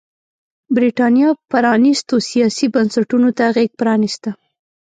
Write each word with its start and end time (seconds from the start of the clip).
برېټانیا 0.75 1.29
پرانيستو 1.51 2.15
سیاسي 2.29 2.65
بنسټونو 2.73 3.29
ته 3.37 3.45
غېږ 3.55 3.71
پرانېسته. 3.79 4.29